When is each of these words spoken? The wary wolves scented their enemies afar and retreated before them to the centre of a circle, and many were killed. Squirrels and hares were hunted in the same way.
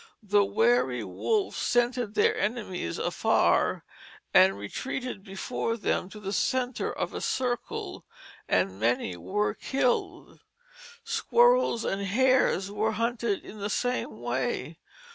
The 0.23 0.43
wary 0.43 1.03
wolves 1.03 1.57
scented 1.57 2.15
their 2.15 2.35
enemies 2.35 2.97
afar 2.97 3.85
and 4.33 4.57
retreated 4.57 5.23
before 5.23 5.77
them 5.77 6.09
to 6.09 6.19
the 6.19 6.33
centre 6.33 6.91
of 6.91 7.13
a 7.13 7.21
circle, 7.21 8.03
and 8.49 8.79
many 8.79 9.15
were 9.15 9.53
killed. 9.53 10.39
Squirrels 11.03 11.85
and 11.85 12.01
hares 12.01 12.71
were 12.71 12.93
hunted 12.93 13.45
in 13.45 13.59
the 13.59 13.69
same 13.69 14.19
way. 14.19 14.79